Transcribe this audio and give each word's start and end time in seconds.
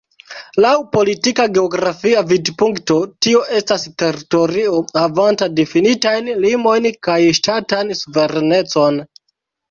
Laŭ 0.63 0.69
politika-geografia 0.95 2.21
vidpunkto, 2.29 2.95
tio 3.25 3.41
estas 3.59 3.85
teritorio 4.03 4.79
havanta 5.01 5.49
difinitajn 5.59 6.31
limojn 6.47 6.87
kaj 7.09 7.19
ŝtatan 7.41 7.93
suverenecon. 8.01 8.99